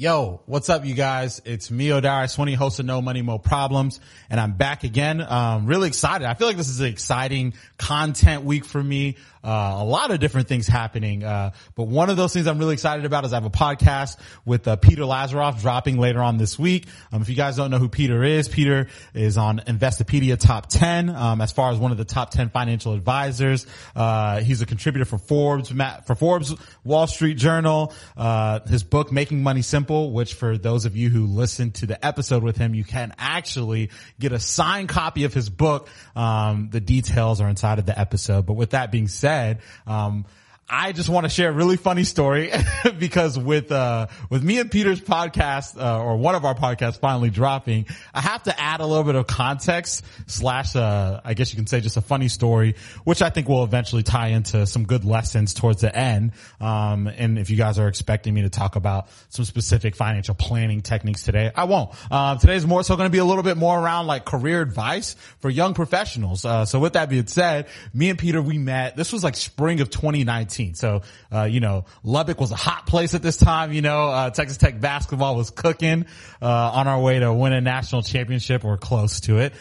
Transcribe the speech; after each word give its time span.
Yo, 0.00 0.40
what's 0.46 0.70
up, 0.70 0.86
you 0.86 0.94
guys? 0.94 1.42
It's 1.44 1.70
me, 1.70 1.88
Odara 1.88 2.24
Swinney, 2.24 2.54
host 2.54 2.80
of 2.80 2.86
No 2.86 3.02
Money, 3.02 3.20
Mo 3.20 3.36
Problems, 3.36 4.00
and 4.30 4.40
I'm 4.40 4.52
back 4.52 4.82
again. 4.82 5.20
Um, 5.20 5.66
really 5.66 5.88
excited. 5.88 6.26
I 6.26 6.32
feel 6.32 6.46
like 6.46 6.56
this 6.56 6.70
is 6.70 6.80
an 6.80 6.86
exciting 6.86 7.52
content 7.76 8.44
week 8.44 8.64
for 8.64 8.82
me. 8.82 9.18
Uh, 9.42 9.76
a 9.78 9.84
lot 9.84 10.10
of 10.10 10.20
different 10.20 10.48
things 10.48 10.66
happening. 10.66 11.24
Uh, 11.24 11.52
but 11.74 11.84
one 11.84 12.10
of 12.10 12.16
those 12.16 12.32
things 12.32 12.46
I'm 12.46 12.58
really 12.58 12.74
excited 12.74 13.06
about 13.06 13.24
is 13.24 13.32
I 13.32 13.36
have 13.36 13.46
a 13.46 13.50
podcast 13.50 14.18
with 14.44 14.68
uh, 14.68 14.76
Peter 14.76 15.02
Lazaroff 15.02 15.60
dropping 15.60 15.98
later 15.98 16.20
on 16.20 16.36
this 16.36 16.58
week. 16.58 16.86
Um, 17.10 17.22
if 17.22 17.28
you 17.30 17.36
guys 17.36 17.56
don't 17.56 17.70
know 17.70 17.78
who 17.78 17.88
Peter 17.88 18.22
is, 18.22 18.48
Peter 18.48 18.88
is 19.14 19.38
on 19.38 19.60
Investopedia 19.60 20.38
Top 20.38 20.66
10 20.68 21.08
um, 21.08 21.40
as 21.40 21.52
far 21.52 21.72
as 21.72 21.78
one 21.78 21.90
of 21.90 21.96
the 21.96 22.04
top 22.04 22.30
10 22.30 22.50
financial 22.50 22.92
advisors. 22.92 23.66
Uh, 23.96 24.40
he's 24.40 24.60
a 24.60 24.66
contributor 24.66 25.06
for 25.06 25.18
Forbes, 25.18 25.72
for 26.06 26.14
Forbes, 26.14 26.54
Wall 26.84 27.06
Street 27.06 27.38
Journal. 27.38 27.94
Uh, 28.16 28.60
his 28.68 28.82
book 28.82 29.10
Making 29.10 29.42
Money 29.42 29.62
Simple, 29.62 29.89
which 29.90 30.34
for 30.34 30.56
those 30.56 30.84
of 30.84 30.96
you 30.96 31.10
who 31.10 31.26
listened 31.26 31.74
to 31.76 31.86
the 31.86 32.04
episode 32.04 32.42
with 32.42 32.56
him, 32.56 32.74
you 32.74 32.84
can 32.84 33.12
actually 33.18 33.90
get 34.18 34.32
a 34.32 34.38
signed 34.38 34.88
copy 34.88 35.24
of 35.24 35.34
his 35.34 35.50
book. 35.50 35.88
Um, 36.14 36.68
the 36.70 36.80
details 36.80 37.40
are 37.40 37.48
inside 37.48 37.78
of 37.78 37.86
the 37.86 37.98
episode. 37.98 38.46
But 38.46 38.54
with 38.54 38.70
that 38.70 38.92
being 38.92 39.08
said 39.08 39.60
um, 39.86 40.26
I 40.72 40.92
just 40.92 41.08
want 41.08 41.24
to 41.24 41.28
share 41.28 41.50
a 41.50 41.52
really 41.52 41.76
funny 41.76 42.04
story 42.04 42.52
because 42.98 43.36
with, 43.36 43.72
uh, 43.72 44.06
with 44.30 44.44
me 44.44 44.60
and 44.60 44.70
Peter's 44.70 45.00
podcast, 45.00 45.76
uh, 45.76 46.00
or 46.00 46.16
one 46.16 46.36
of 46.36 46.44
our 46.44 46.54
podcasts 46.54 47.00
finally 47.00 47.28
dropping, 47.28 47.86
I 48.14 48.20
have 48.20 48.44
to 48.44 48.58
add 48.58 48.80
a 48.80 48.86
little 48.86 49.02
bit 49.02 49.16
of 49.16 49.26
context 49.26 50.04
slash, 50.28 50.76
uh, 50.76 51.22
I 51.24 51.34
guess 51.34 51.52
you 51.52 51.56
can 51.56 51.66
say 51.66 51.80
just 51.80 51.96
a 51.96 52.00
funny 52.00 52.28
story, 52.28 52.76
which 53.02 53.20
I 53.20 53.30
think 53.30 53.48
will 53.48 53.64
eventually 53.64 54.04
tie 54.04 54.28
into 54.28 54.64
some 54.64 54.84
good 54.84 55.04
lessons 55.04 55.54
towards 55.54 55.80
the 55.80 55.94
end. 55.94 56.32
Um, 56.60 57.08
and 57.08 57.36
if 57.36 57.50
you 57.50 57.56
guys 57.56 57.80
are 57.80 57.88
expecting 57.88 58.32
me 58.32 58.42
to 58.42 58.50
talk 58.50 58.76
about 58.76 59.08
some 59.28 59.44
specific 59.44 59.96
financial 59.96 60.36
planning 60.36 60.82
techniques 60.82 61.24
today, 61.24 61.50
I 61.52 61.64
won't. 61.64 61.90
Um, 62.12 62.38
today's 62.38 62.64
more 62.64 62.84
so 62.84 62.94
going 62.94 63.08
to 63.08 63.12
be 63.12 63.18
a 63.18 63.24
little 63.24 63.42
bit 63.42 63.56
more 63.56 63.76
around 63.76 64.06
like 64.06 64.24
career 64.24 64.62
advice 64.62 65.16
for 65.40 65.50
young 65.50 65.74
professionals. 65.74 66.44
Uh, 66.44 66.64
so 66.64 66.78
with 66.78 66.92
that 66.92 67.08
being 67.08 67.26
said, 67.26 67.66
me 67.92 68.08
and 68.08 68.18
Peter, 68.20 68.40
we 68.40 68.56
met, 68.56 68.96
this 68.96 69.12
was 69.12 69.24
like 69.24 69.34
spring 69.34 69.80
of 69.80 69.90
2019. 69.90 70.59
So, 70.74 71.02
uh, 71.32 71.44
you 71.44 71.60
know, 71.60 71.84
Lubbock 72.02 72.40
was 72.40 72.52
a 72.52 72.56
hot 72.56 72.86
place 72.86 73.14
at 73.14 73.22
this 73.22 73.36
time. 73.36 73.72
You 73.72 73.82
know, 73.82 74.08
uh, 74.08 74.30
Texas 74.30 74.56
Tech 74.56 74.80
basketball 74.80 75.36
was 75.36 75.50
cooking, 75.50 76.06
uh, 76.40 76.46
on 76.46 76.88
our 76.88 77.00
way 77.00 77.18
to 77.18 77.32
win 77.32 77.52
a 77.52 77.60
national 77.60 78.02
championship 78.02 78.64
or 78.64 78.76
close 78.76 79.20
to 79.22 79.38
it. 79.38 79.54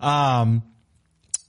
Um, 0.00 0.62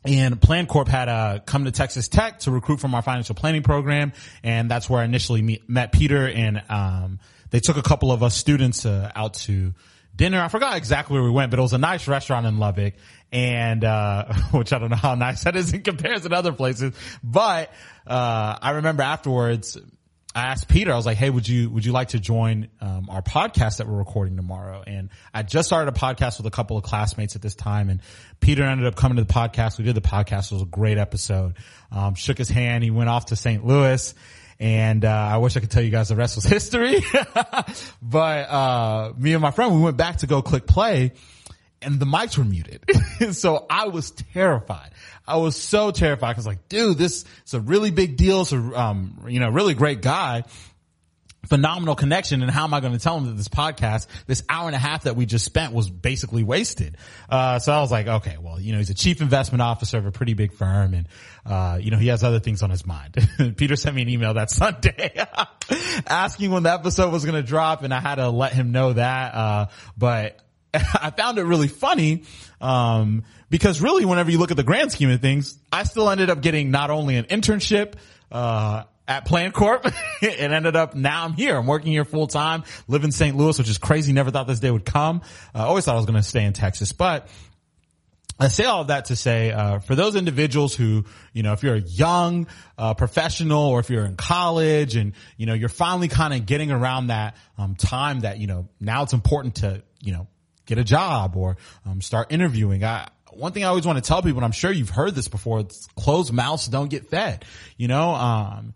and 0.06 0.40
PlanCorp 0.40 0.88
had 0.88 1.10
uh, 1.10 1.40
come 1.46 1.66
to 1.66 1.72
Texas 1.72 2.08
Tech 2.08 2.40
to 2.40 2.52
recruit 2.52 2.80
from 2.80 2.96
our 2.96 3.02
financial 3.02 3.36
planning 3.36 3.64
program, 3.64 4.14
and 4.44 4.72
that's 4.72 4.90
where 4.90 5.02
I 5.02 5.06
initially 5.06 5.42
meet, 5.42 5.70
met 5.70 5.92
Peter. 5.92 6.28
And 6.28 6.62
um, 6.70 7.20
they 7.50 7.60
took 7.60 7.78
a 7.78 7.82
couple 7.82 8.12
of 8.12 8.24
us 8.24 8.36
students 8.36 8.86
uh, 8.86 9.12
out 9.16 9.34
to 9.34 9.74
dinner. 10.18 10.42
I 10.42 10.48
forgot 10.50 10.76
exactly 10.76 11.14
where 11.14 11.24
we 11.24 11.32
went, 11.32 11.52
but 11.52 11.60
it 11.60 11.62
was 11.62 11.74
a 11.74 11.78
nice 11.78 12.08
restaurant 12.08 12.46
in 12.46 12.58
Lubbock 12.58 12.96
and, 13.32 13.84
uh, 13.84 14.34
which 14.52 14.74
I 14.74 14.80
don't 14.80 14.90
know 14.90 14.98
how 14.98 15.16
nice 15.16 15.44
that 15.44 15.56
is 15.56 15.74
in 15.74 15.84
comparison 15.84 16.32
to 16.32 16.36
other 16.36 16.52
places, 16.54 16.94
but, 17.24 17.72
uh, 18.06 18.58
I 18.62 18.72
remember 18.72 19.04
afterwards, 19.04 19.78
I 20.36 20.48
asked 20.48 20.68
Peter, 20.68 20.92
I 20.92 20.96
was 20.96 21.06
like, 21.06 21.18
Hey, 21.18 21.30
would 21.30 21.48
you, 21.48 21.70
would 21.70 21.86
you 21.86 21.92
like 21.92 22.10
to 22.10 22.20
join, 22.20 22.68
um, 22.82 23.10
our 23.10 23.22
podcast 23.22 23.78
that 23.78 23.88
we're 23.88 23.98
recording 23.98 24.36
tomorrow? 24.36 24.84
And 24.86 25.10
I 25.34 25.44
just 25.44 25.68
started 25.68 25.96
a 25.96 25.98
podcast 25.98 26.38
with 26.38 26.46
a 26.46 26.52
couple 26.52 26.78
of 26.78 26.84
classmates 26.84 27.36
at 27.36 27.42
this 27.42 27.56
time 27.56 27.90
and 27.90 28.02
Peter 28.40 28.64
ended 28.64 28.88
up 28.88 28.96
coming 28.96 29.18
to 29.18 29.24
the 29.24 29.34
podcast. 29.34 29.78
We 29.78 29.84
did 29.86 29.96
the 29.96 30.02
podcast. 30.02 30.52
It 30.52 30.56
was 30.56 30.62
a 30.64 30.66
great 30.66 30.98
episode. 30.98 31.56
Um, 31.92 32.16
shook 32.16 32.38
his 32.38 32.50
hand. 32.50 32.84
He 32.84 32.92
went 32.92 33.10
off 33.10 33.28
to 33.28 33.36
St. 33.36 33.66
Louis 33.66 34.14
and 34.60 35.06
uh, 35.06 35.10
I 35.10 35.38
wish 35.38 35.56
I 35.56 35.60
could 35.60 35.72
tell 35.72 35.84
you 35.84 35.92
guys 35.92 36.10
the 36.10 36.16
rest 36.16 36.36
was 36.36 36.46
history. 36.46 37.02
but 38.02 38.50
uh, 38.50 39.14
me 39.18 39.34
and 39.34 39.42
my 39.42 39.52
friend, 39.52 39.76
we 39.76 39.82
went 39.82 39.98
back 39.98 40.18
to 40.18 40.28
go 40.28 40.42
click 40.42 40.66
play, 40.66 41.14
and 41.82 42.00
the 42.00 42.06
mics 42.06 42.38
were 42.38 42.44
muted. 42.44 42.84
so 43.34 43.66
I 43.70 43.88
was 43.88 44.12
terrified. 44.12 44.92
I 45.28 45.38
was 45.38 45.56
so 45.56 45.92
terrified 45.92 46.32
because 46.34 46.48
like, 46.48 46.70
dude, 46.70 46.98
this 46.98 47.26
is 47.46 47.54
a 47.54 47.60
really 47.60 47.92
big 47.92 48.18
deal. 48.18 48.42
It's 48.42 48.54
a, 48.54 48.58
um, 48.58 49.26
you 49.28 49.40
know, 49.40 49.50
really 49.50 49.74
great 49.74 50.02
guy 50.02 50.44
phenomenal 51.48 51.96
connection 51.96 52.42
and 52.42 52.52
how 52.52 52.64
am 52.64 52.74
I 52.74 52.80
going 52.80 52.94
to 52.94 53.00
tell 53.00 53.18
him 53.18 53.26
that 53.26 53.34
this 53.34 53.48
podcast, 53.48 54.08
this 54.26 54.44
hour 54.50 54.68
and 54.68 54.76
a 54.76 54.80
half 54.80 55.04
that 55.04 55.16
we 55.16 55.26
just 55.26 55.46
spent 55.46 55.74
was 55.74 55.90
basically 55.90 56.44
wasted. 56.44 56.98
Uh, 57.30 57.60
so 57.60 57.72
I 57.72 57.82
was 57.82 57.92
like, 57.92 58.08
okay, 58.08 58.38
well, 58.40 58.60
you 58.60 58.72
know, 58.74 58.78
he's 58.78 58.90
a 58.90 58.96
chief 58.96 59.22
investment 59.22 59.62
officer 59.62 59.98
of 59.98 60.06
a 60.06 60.12
pretty 60.12 60.34
big 60.34 60.54
firm 60.54 60.94
and, 60.94 61.08
uh, 61.46 61.80
you 61.82 61.92
know, 61.92 61.98
he 61.98 62.08
has 62.08 62.24
other 62.24 62.40
things 62.40 62.64
on 62.64 62.70
his 62.70 62.86
mind. 62.86 63.16
Peter 63.58 63.76
sent 63.76 63.96
me 63.96 64.02
an 64.02 64.10
email 64.10 64.34
that 64.34 64.52
Sunday 64.58 65.26
asking 66.08 66.52
when 66.52 66.64
the 66.64 66.74
episode 66.74 67.12
was 67.12 67.26
going 67.26 67.42
to 67.42 67.48
drop 67.48 67.84
and 67.84 67.94
I 67.94 68.00
had 68.00 68.16
to 68.16 68.30
let 68.30 68.54
him 68.54 68.72
know 68.72 68.94
that. 68.94 69.34
Uh, 69.34 69.66
but 69.98 70.40
I 70.74 71.12
found 71.12 71.38
it 71.38 71.44
really 71.44 71.68
funny, 71.68 72.24
um, 72.60 73.24
because 73.50 73.82
really 73.82 74.06
whenever 74.06 74.30
you 74.30 74.38
look 74.38 74.52
at 74.52 74.58
the 74.58 74.64
grand 74.64 74.92
scheme 74.92 75.10
of 75.10 75.22
things, 75.22 75.58
I 75.72 75.84
still 75.84 76.10
ended 76.10 76.30
up 76.30 76.42
getting 76.42 76.72
not 76.72 76.90
only 76.90 77.16
an 77.16 77.26
internship, 77.26 77.94
uh, 78.32 78.84
at 79.08 79.26
PlanCorp 79.26 79.94
it 80.22 80.40
ended 80.40 80.76
up 80.76 80.96
now 80.96 81.26
I'm 81.26 81.34
here. 81.34 81.58
I'm 81.58 81.68
working 81.68 81.92
here 81.92 82.06
full 82.06 82.28
time, 82.28 82.64
live 82.88 83.04
in 83.04 83.12
St. 83.12 83.36
Louis, 83.36 83.58
which 83.58 83.70
is 83.70 83.78
crazy. 83.78 84.14
Never 84.14 84.32
thought 84.32 84.48
this 84.48 84.60
day 84.60 84.72
would 84.72 84.86
come. 84.86 85.22
I 85.54 85.62
uh, 85.62 85.66
always 85.66 85.86
thought 85.86 85.94
I 85.94 85.98
was 85.98 86.06
going 86.06 86.22
to 86.22 86.28
stay 86.28 86.44
in 86.44 86.54
Texas, 86.54 86.92
but 86.92 87.28
I 88.40 88.50
say 88.50 88.66
all 88.66 88.82
of 88.82 88.88
that 88.88 89.06
to 89.06 89.16
say, 89.16 89.52
uh, 89.52 89.80
for 89.80 89.96
those 89.96 90.16
individuals 90.16 90.76
who, 90.76 91.06
you 91.34 91.42
know, 91.42 91.54
if 91.54 91.64
you're 91.64 91.76
a 91.76 91.82
young, 91.82 92.48
uh, 92.78 92.94
professional 92.94 93.64
or 93.64 93.80
if 93.80 93.90
you're 93.90 94.06
in 94.06 94.16
college 94.16 94.96
and, 94.96 95.14
you 95.38 95.48
know, 95.48 95.56
you're 95.56 95.70
finally 95.70 96.08
kind 96.08 96.36
of 96.36 96.46
getting 96.46 96.72
around 96.72 97.08
that, 97.08 97.36
um, 97.58 97.74
time 97.76 98.20
that, 98.20 98.38
you 98.38 98.46
know, 98.46 98.70
now 98.80 99.02
it's 99.02 99.14
important 99.14 99.56
to, 99.56 99.82
you 100.02 100.12
know, 100.12 100.28
get 100.68 100.78
a 100.78 100.84
job 100.84 101.36
or, 101.36 101.58
um, 101.88 102.00
start 102.00 102.32
interviewing. 102.32 102.84
I, 102.84 103.08
one 103.32 103.54
thing 103.54 103.64
I 103.64 103.68
always 103.68 103.88
want 103.88 103.98
to 103.98 104.08
tell 104.08 104.22
people, 104.22 104.38
and 104.38 104.46
I'm 104.46 104.52
sure 104.52 104.72
you've 104.72 104.92
heard 104.92 105.16
this 105.16 105.28
before, 105.28 105.62
it's 105.62 105.88
closed 105.96 106.32
mouths 106.32 106.68
don't 106.68 106.90
get 106.90 107.10
fed, 107.10 107.44
you 107.76 107.88
know, 107.88 108.14
um, 108.14 108.76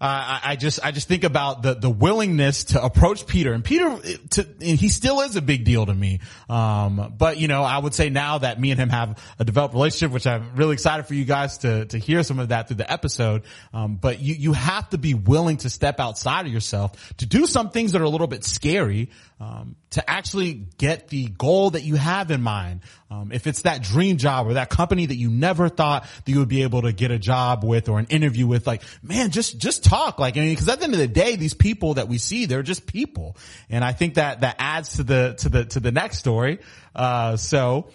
uh, 0.00 0.40
I 0.44 0.56
just, 0.56 0.80
I 0.84 0.90
just 0.90 1.08
think 1.08 1.24
about 1.24 1.62
the, 1.62 1.74
the 1.74 1.88
willingness 1.88 2.64
to 2.64 2.82
approach 2.82 3.26
Peter 3.26 3.52
and 3.52 3.64
Peter, 3.64 3.98
to, 4.30 4.46
and 4.60 4.78
he 4.78 4.88
still 4.88 5.20
is 5.20 5.36
a 5.36 5.42
big 5.42 5.64
deal 5.64 5.86
to 5.86 5.94
me. 5.94 6.20
Um, 6.48 7.14
but 7.16 7.38
you 7.38 7.48
know, 7.48 7.62
I 7.62 7.78
would 7.78 7.94
say 7.94 8.10
now 8.10 8.38
that 8.38 8.60
me 8.60 8.70
and 8.70 8.80
him 8.80 8.90
have 8.90 9.22
a 9.38 9.44
developed 9.44 9.74
relationship, 9.74 10.12
which 10.12 10.26
I'm 10.26 10.56
really 10.56 10.74
excited 10.74 11.06
for 11.06 11.14
you 11.14 11.24
guys 11.24 11.58
to, 11.58 11.86
to 11.86 11.98
hear 11.98 12.22
some 12.22 12.38
of 12.38 12.48
that 12.48 12.68
through 12.68 12.76
the 12.76 12.90
episode. 12.90 13.44
Um, 13.72 13.96
but 13.96 14.20
you, 14.20 14.34
you 14.34 14.52
have 14.52 14.90
to 14.90 14.98
be 14.98 15.14
willing 15.14 15.58
to 15.58 15.70
step 15.70 16.00
outside 16.00 16.46
of 16.46 16.52
yourself 16.52 17.14
to 17.18 17.26
do 17.26 17.46
some 17.46 17.70
things 17.70 17.92
that 17.92 18.00
are 18.00 18.04
a 18.04 18.10
little 18.10 18.26
bit 18.26 18.44
scary, 18.44 19.10
um, 19.40 19.76
to 19.90 20.10
actually 20.10 20.54
get 20.78 21.08
the 21.08 21.26
goal 21.28 21.70
that 21.70 21.82
you 21.82 21.94
have 21.94 22.30
in 22.30 22.42
mind. 22.42 22.80
Um, 23.10 23.30
if 23.30 23.46
it's 23.46 23.62
that 23.62 23.82
dream 23.82 24.16
job 24.16 24.48
or 24.48 24.54
that 24.54 24.70
company 24.70 25.06
that 25.06 25.14
you 25.14 25.30
never 25.30 25.68
thought 25.68 26.04
that 26.24 26.32
you 26.32 26.40
would 26.40 26.48
be 26.48 26.62
able 26.62 26.82
to 26.82 26.92
get 26.92 27.12
a 27.12 27.18
job 27.18 27.62
with 27.62 27.88
or 27.88 28.00
an 28.00 28.06
interview 28.06 28.46
with, 28.46 28.66
like, 28.66 28.82
man, 29.02 29.30
just, 29.30 29.58
just 29.58 29.83
talk. 29.84 30.18
Like, 30.18 30.36
I 30.36 30.40
mean, 30.40 30.56
cause 30.56 30.68
at 30.68 30.78
the 30.78 30.84
end 30.84 30.94
of 30.94 30.98
the 30.98 31.06
day, 31.06 31.36
these 31.36 31.54
people 31.54 31.94
that 31.94 32.08
we 32.08 32.18
see, 32.18 32.46
they're 32.46 32.62
just 32.62 32.86
people. 32.86 33.36
And 33.70 33.84
I 33.84 33.92
think 33.92 34.14
that, 34.14 34.40
that 34.40 34.56
adds 34.58 34.96
to 34.96 35.04
the, 35.04 35.36
to 35.38 35.48
the, 35.48 35.64
to 35.66 35.80
the 35.80 35.92
next 35.92 36.18
story. 36.18 36.58
Uh, 36.94 37.36
so, 37.36 37.90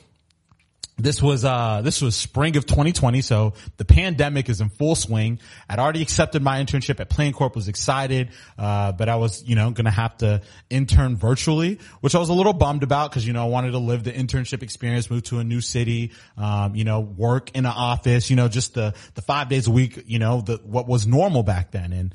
this 1.00 1.22
was 1.22 1.46
uh 1.46 1.82
this 1.84 2.02
was 2.02 2.16
spring 2.16 2.58
of 2.58 2.66
2020 2.66 3.22
so 3.22 3.54
the 3.78 3.86
pandemic 3.86 4.50
is 4.50 4.62
in 4.62 4.70
full 4.70 4.96
swing. 4.96 5.40
I'd 5.70 5.80
already 5.80 6.02
accepted 6.02 6.42
my 6.42 6.62
internship 6.64 7.00
at 7.00 7.10
PlanCorp 7.10 7.56
was 7.56 7.68
excited 7.68 8.30
uh 8.58 8.92
but 8.92 9.10
i 9.10 9.16
was 9.16 9.44
you 9.44 9.56
know 9.56 9.72
gonna 9.72 9.92
have 9.92 10.18
to 10.18 10.42
intern 10.70 11.18
virtually 11.18 11.80
which 12.02 12.16
i 12.16 12.20
was 12.20 12.30
a 12.30 12.34
little 12.34 12.54
bummed 12.54 12.84
about 12.84 13.10
because 13.10 13.26
you 13.26 13.34
know 13.34 13.44
i 13.44 13.48
wanted 13.48 13.72
to 13.72 13.80
live 13.80 14.04
the 14.04 14.12
internship 14.12 14.62
experience 14.64 15.10
move 15.10 15.24
to 15.24 15.40
a 15.40 15.44
new 15.44 15.62
city 15.62 16.12
um 16.38 16.76
you 16.76 16.84
know 16.84 17.00
work 17.00 17.52
in 17.56 17.66
an 17.66 17.74
office 17.76 18.30
you 18.30 18.36
know 18.36 18.48
just 18.48 18.74
the 18.74 18.94
the 19.16 19.22
five 19.22 19.50
days 19.50 19.68
a 19.68 19.72
week 19.72 20.04
you 20.06 20.20
know 20.20 20.42
the 20.42 20.58
what 20.64 20.88
was 20.88 21.08
normal 21.08 21.44
back 21.44 21.72
then. 21.72 21.94
And 21.94 22.14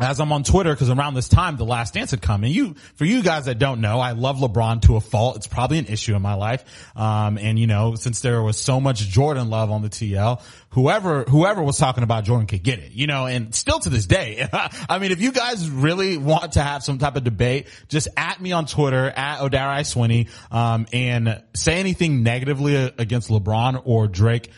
as 0.00 0.20
I'm 0.20 0.30
on 0.30 0.44
Twitter, 0.44 0.72
because 0.72 0.90
around 0.90 1.14
this 1.14 1.28
time, 1.28 1.56
the 1.56 1.64
last 1.64 1.94
dance 1.94 2.12
had 2.12 2.22
come. 2.22 2.44
And 2.44 2.52
you, 2.52 2.76
for 2.94 3.04
you 3.04 3.20
guys 3.20 3.46
that 3.46 3.58
don't 3.58 3.80
know, 3.80 3.98
I 3.98 4.12
love 4.12 4.36
LeBron 4.36 4.82
to 4.82 4.94
a 4.94 5.00
fault. 5.00 5.36
It's 5.36 5.48
probably 5.48 5.78
an 5.78 5.86
issue 5.86 6.14
in 6.14 6.22
my 6.22 6.34
life. 6.34 6.64
Um, 6.94 7.36
and 7.36 7.58
you 7.58 7.66
know, 7.66 7.96
since 7.96 8.20
there 8.20 8.40
was 8.40 8.60
so 8.60 8.80
much 8.80 9.00
Jordan 9.00 9.50
love 9.50 9.72
on 9.72 9.82
the 9.82 9.88
TL, 9.88 10.40
whoever, 10.70 11.24
whoever 11.24 11.62
was 11.64 11.78
talking 11.78 12.04
about 12.04 12.22
Jordan 12.22 12.46
could 12.46 12.62
get 12.62 12.78
it, 12.78 12.92
you 12.92 13.08
know, 13.08 13.26
and 13.26 13.52
still 13.52 13.80
to 13.80 13.90
this 13.90 14.06
day. 14.06 14.46
I 14.88 15.00
mean, 15.00 15.10
if 15.10 15.20
you 15.20 15.32
guys 15.32 15.68
really 15.68 16.16
want 16.16 16.52
to 16.52 16.62
have 16.62 16.84
some 16.84 16.98
type 16.98 17.16
of 17.16 17.24
debate, 17.24 17.66
just 17.88 18.06
at 18.16 18.40
me 18.40 18.52
on 18.52 18.66
Twitter, 18.66 19.08
at 19.08 19.40
Odara 19.40 19.80
Swinney, 19.80 20.28
um, 20.54 20.86
and 20.92 21.42
say 21.54 21.80
anything 21.80 22.22
negatively 22.22 22.76
against 22.76 23.30
LeBron 23.30 23.82
or 23.84 24.06
Drake 24.06 24.52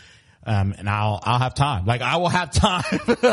um, 0.45 0.75
and 0.79 0.89
I'll, 0.89 1.21
I'll 1.23 1.39
have 1.39 1.55
time. 1.55 1.85
Like 1.87 2.01
I 2.01 2.17
will 2.17 2.29
have 2.29 2.51
time. 2.53 2.85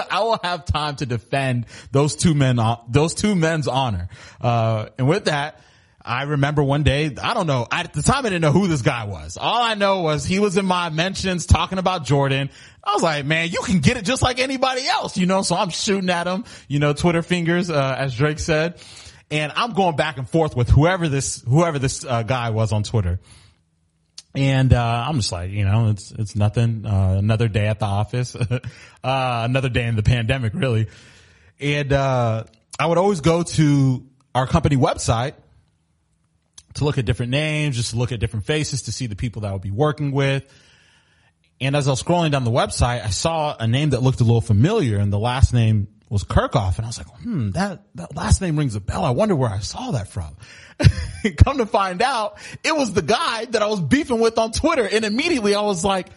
I 0.10 0.22
will 0.22 0.40
have 0.44 0.66
time 0.66 0.96
to 0.98 1.06
defend 1.06 1.66
those 1.92 2.16
two 2.16 2.34
men, 2.34 2.60
uh, 2.60 2.78
those 2.90 3.14
two 3.14 3.36
men's 3.36 3.68
honor. 3.68 4.10
Uh, 4.42 4.90
and 4.98 5.08
with 5.08 5.26
that, 5.26 5.62
I 6.08 6.24
remember 6.24 6.64
one 6.64 6.84
day, 6.84 7.14
I 7.22 7.34
don't 7.34 7.48
know, 7.48 7.68
at 7.70 7.92
the 7.92 8.02
time 8.02 8.26
I 8.26 8.30
didn't 8.30 8.42
know 8.42 8.54
who 8.54 8.68
this 8.68 8.82
guy 8.82 9.04
was. 9.06 9.36
All 9.36 9.62
I 9.62 9.74
know 9.74 10.02
was 10.04 10.26
he 10.26 10.40
was 10.40 10.56
in 10.56 10.66
my 10.66 10.90
mentions 10.90 11.46
talking 11.46 11.80
about 11.80 12.06
Jordan. 12.06 12.50
I 12.82 12.94
was 12.94 13.04
like, 13.04 13.26
man, 13.26 13.50
you 13.50 13.60
can 13.66 13.80
get 13.80 13.98
it 13.98 14.06
just 14.06 14.22
like 14.22 14.40
anybody 14.40 14.88
else, 14.88 15.18
you 15.18 15.26
know, 15.26 15.42
so 15.42 15.56
I'm 15.58 15.70
shooting 15.70 16.10
at 16.10 16.26
him, 16.26 16.46
you 16.70 16.80
know, 16.80 16.94
Twitter 16.94 17.22
fingers, 17.22 17.70
uh, 17.70 17.96
as 17.98 18.16
Drake 18.16 18.40
said. 18.40 18.82
And 19.30 19.52
I'm 19.54 19.74
going 19.74 19.98
back 19.98 20.18
and 20.18 20.30
forth 20.30 20.56
with 20.56 20.70
whoever 20.70 21.10
this, 21.10 21.42
whoever 21.42 21.78
this 21.78 22.06
uh, 22.06 22.24
guy 22.24 22.52
was 22.52 22.72
on 22.72 22.84
Twitter. 22.84 23.20
And, 24.36 24.74
uh, 24.74 25.06
I'm 25.08 25.16
just 25.16 25.32
like, 25.32 25.52
you 25.52 25.66
know, 25.66 25.90
it's, 25.90 26.12
it's 26.12 26.36
nothing, 26.36 26.86
uh, 26.86 27.16
another 27.18 27.48
day 27.48 27.68
at 27.68 27.80
the 27.80 27.86
office, 27.86 28.36
uh, 28.36 28.60
another 29.04 29.70
day 29.70 29.88
in 29.88 29.96
the 29.96 30.04
pandemic, 30.04 30.54
really. 30.54 30.88
And, 31.60 31.92
uh, 31.92 32.44
I 32.80 32.86
would 32.86 32.98
always 32.98 33.22
go 33.22 33.44
to 33.44 34.06
our 34.36 34.46
company 34.46 34.78
website 34.78 35.34
to 36.76 36.84
look 36.84 36.98
at 36.98 37.06
different 37.06 37.32
names, 37.32 37.76
just 37.76 37.92
to 37.92 37.98
look 37.98 38.12
at 38.12 38.20
different 38.20 38.46
faces 38.46 38.84
to 38.84 38.92
see 38.92 39.08
the 39.08 39.16
people 39.16 39.42
that 39.42 39.50
I 39.50 39.54
would 39.54 39.62
be 39.62 39.72
working 39.72 40.12
with. 40.12 40.44
And 41.60 41.76
as 41.76 41.88
I 41.88 41.92
was 41.92 42.04
scrolling 42.04 42.32
down 42.32 42.44
the 42.44 42.52
website, 42.52 43.04
I 43.04 43.10
saw 43.10 43.56
a 43.60 43.68
name 43.68 43.92
that 43.92 44.04
looked 44.04 44.22
a 44.22 44.24
little 44.24 44.42
familiar 44.42 45.00
and 45.00 45.12
the 45.12 45.18
last 45.18 45.54
name 45.54 45.88
was 46.10 46.24
Kirchhoff. 46.24 46.78
And 46.78 46.86
I 46.86 46.90
was 46.90 46.98
like, 46.98 47.08
hmm, 47.22 47.52
that, 47.52 47.84
that 47.96 48.16
last 48.16 48.42
name 48.42 48.58
rings 48.58 48.76
a 48.76 48.80
bell. 48.80 49.04
I 49.04 49.12
wonder 49.12 49.36
where 49.36 49.50
I 49.50 49.60
saw 49.60 49.92
that 49.92 50.08
from. 50.08 50.36
Come 51.38 51.58
to 51.58 51.66
find 51.66 52.02
out, 52.02 52.38
it 52.64 52.76
was 52.76 52.94
the 52.94 53.02
guy 53.02 53.46
that 53.46 53.62
I 53.62 53.68
was 53.68 53.82
beefing 53.82 54.20
with 54.20 54.38
on 54.38 54.52
Twitter. 54.52 54.88
And 54.88 55.06
immediately 55.06 55.56
I 55.56 55.62
was 55.62 55.84
like, 55.84 56.08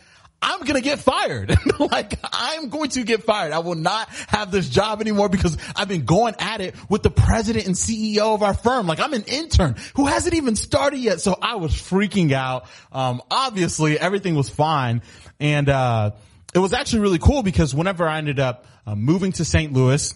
I'm 0.43 0.65
to 0.65 0.81
get 0.81 1.01
fired. 1.01 1.55
like 1.79 2.19
I'm 2.33 2.71
going 2.71 2.91
to 2.91 3.03
get 3.03 3.25
fired. 3.25 3.53
I 3.53 3.59
will 3.59 3.75
not 3.75 4.09
have 4.29 4.51
this 4.51 4.69
job 4.69 5.01
anymore 5.01 5.29
because 5.29 5.59
I've 5.77 5.89
been 5.89 6.05
going 6.07 6.35
at 6.39 6.61
it 6.61 6.75
with 6.89 7.03
the 7.03 7.11
president 7.11 7.67
and 7.67 7.75
CEO 7.75 8.35
of 8.35 8.43
our 8.43 8.55
firm. 8.55 8.87
Like 8.87 9.01
I'm 9.01 9.13
an 9.13 9.25
intern 9.25 9.77
who 9.97 10.07
hasn't 10.07 10.35
even 10.35 10.57
started 10.57 10.99
yet. 10.99 11.21
So 11.21 11.37
I 11.41 11.57
was 11.57 11.73
freaking 11.73 12.33
out. 12.33 12.67
Um, 12.91 13.21
obviously 13.31 13.99
everything 13.99 14.35
was 14.35 14.49
fine. 14.49 15.03
And, 15.39 15.69
uh, 15.69 16.13
it 16.55 16.59
was 16.59 16.73
actually 16.73 17.01
really 17.01 17.19
cool 17.19 17.43
because 17.43 17.75
whenever 17.75 18.07
I 18.07 18.19
ended 18.19 18.41
up 18.41 18.67
uh, 18.87 18.95
moving 18.95 19.33
to 19.33 19.45
St. 19.45 19.73
Louis, 19.73 20.15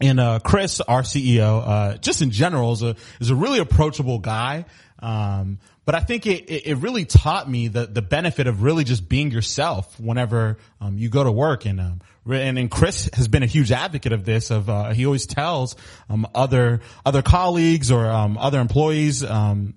and 0.00 0.18
uh, 0.18 0.38
Chris, 0.42 0.80
our 0.80 1.02
CEO, 1.02 1.62
uh, 1.66 1.96
just 1.98 2.22
in 2.22 2.30
general, 2.30 2.72
is 2.72 2.82
a 2.82 2.96
is 3.20 3.28
a 3.28 3.34
really 3.34 3.58
approachable 3.58 4.18
guy. 4.18 4.64
Um, 5.00 5.58
but 5.90 5.94
I 5.94 6.00
think 6.00 6.26
it, 6.26 6.48
it 6.48 6.76
really 6.76 7.04
taught 7.04 7.50
me 7.50 7.68
the, 7.68 7.86
the 7.86 8.02
benefit 8.02 8.46
of 8.46 8.62
really 8.62 8.84
just 8.84 9.08
being 9.08 9.30
yourself 9.30 9.98
whenever, 9.98 10.58
um, 10.80 10.98
you 10.98 11.08
go 11.08 11.24
to 11.24 11.32
work. 11.32 11.64
And, 11.64 11.80
um, 11.80 12.00
and, 12.30 12.58
and 12.58 12.70
Chris 12.70 13.10
has 13.14 13.26
been 13.26 13.42
a 13.42 13.46
huge 13.46 13.72
advocate 13.72 14.12
of 14.12 14.24
this 14.24 14.50
of, 14.50 14.68
uh, 14.68 14.90
he 14.90 15.06
always 15.06 15.26
tells, 15.26 15.74
um, 16.08 16.28
other, 16.34 16.80
other 17.04 17.22
colleagues 17.22 17.90
or, 17.90 18.06
um, 18.06 18.38
other 18.38 18.60
employees, 18.60 19.24
um, 19.24 19.74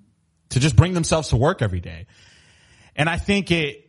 to 0.50 0.60
just 0.60 0.76
bring 0.76 0.92
themselves 0.92 1.30
to 1.30 1.36
work 1.36 1.62
every 1.62 1.80
day. 1.80 2.06
And 2.94 3.08
I 3.08 3.16
think 3.16 3.50
it, 3.50 3.83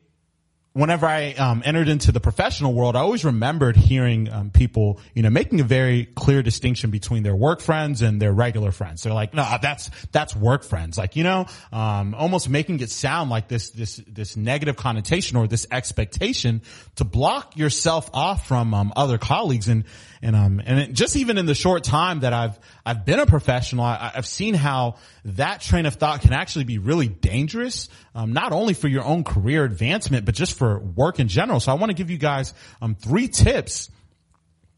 whenever 0.75 1.05
I 1.05 1.31
um, 1.35 1.63
entered 1.65 1.87
into 1.87 2.11
the 2.11 2.19
professional 2.19 2.73
world, 2.73 2.97
I 2.97 2.99
always 2.99 3.23
remembered 3.23 3.77
hearing 3.77 4.29
um, 4.29 4.49
people, 4.49 4.99
you 5.13 5.23
know, 5.23 5.29
making 5.29 5.61
a 5.61 5.63
very 5.63 6.05
clear 6.05 6.43
distinction 6.43 6.91
between 6.91 7.23
their 7.23 7.35
work 7.35 7.61
friends 7.61 8.01
and 8.01 8.21
their 8.21 8.33
regular 8.33 8.71
friends. 8.71 9.03
They're 9.03 9.13
like, 9.13 9.33
no, 9.33 9.47
that's 9.61 9.89
that's 10.11 10.35
work 10.35 10.65
friends. 10.65 10.97
Like, 10.97 11.15
you 11.15 11.23
know, 11.23 11.45
um, 11.71 12.13
almost 12.13 12.49
making 12.49 12.81
it 12.81 12.89
sound 12.89 13.29
like 13.29 13.47
this 13.47 13.69
this 13.69 14.01
this 14.05 14.35
negative 14.35 14.75
connotation 14.75 15.37
or 15.37 15.47
this 15.47 15.65
expectation 15.71 16.61
to 16.95 17.05
block 17.05 17.55
yourself 17.55 18.09
off 18.13 18.45
from 18.45 18.73
um, 18.73 18.91
other 18.97 19.17
colleagues 19.17 19.69
and 19.69 19.85
and 20.21 20.35
um 20.35 20.61
and 20.65 20.79
it, 20.79 20.93
just 20.93 21.15
even 21.15 21.37
in 21.37 21.45
the 21.45 21.55
short 21.55 21.83
time 21.83 22.21
that 22.21 22.33
I've 22.33 22.59
I've 22.85 23.05
been 23.05 23.19
a 23.19 23.25
professional, 23.25 23.85
I, 23.85 24.11
have 24.15 24.25
seen 24.25 24.55
how 24.55 24.95
that 25.25 25.61
train 25.61 25.85
of 25.85 25.95
thought 25.95 26.21
can 26.21 26.33
actually 26.33 26.65
be 26.65 26.77
really 26.77 27.07
dangerous, 27.07 27.89
um, 28.13 28.33
not 28.33 28.51
only 28.51 28.73
for 28.73 28.87
your 28.87 29.03
own 29.03 29.23
career 29.23 29.63
advancement, 29.63 30.25
but 30.25 30.35
just 30.35 30.57
for 30.57 30.64
work 30.79 31.19
in 31.19 31.27
general. 31.27 31.59
So 31.59 31.71
I 31.71 31.75
want 31.75 31.89
to 31.89 31.93
give 31.93 32.09
you 32.09 32.17
guys 32.17 32.53
um 32.81 32.95
three 32.95 33.27
tips. 33.27 33.89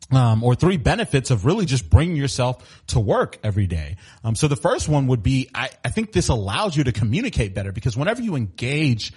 Um, 0.10 0.42
or 0.42 0.56
three 0.56 0.78
benefits 0.78 1.32
of 1.32 1.44
really 1.44 1.66
just 1.66 1.90
bringing 1.90 2.16
yourself 2.16 2.82
to 2.88 3.00
work 3.02 3.40
every 3.44 3.68
day. 3.68 3.98
Um, 4.24 4.36
so 4.36 4.48
the 4.48 4.56
first 4.56 4.88
one 4.88 5.08
would 5.08 5.22
be, 5.22 5.50
I, 5.54 5.70
I 5.84 5.90
think 5.90 6.14
this 6.14 6.30
allows 6.30 6.78
you 6.78 6.86
to 6.86 6.94
communicate 6.94 7.54
better 7.54 7.74
because 7.74 7.98
whenever 7.98 8.22
you 8.22 8.38
engage 8.38 9.12